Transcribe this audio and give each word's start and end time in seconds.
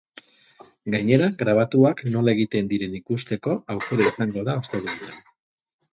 Gainera, 0.93 1.27
grabatuak 1.41 2.01
nola 2.15 2.35
egiten 2.37 2.71
diren 2.73 2.95
ikusteko 3.03 3.59
aukera 3.75 4.09
izango 4.13 4.47
da 4.49 4.57
ostegunetan. 4.63 5.21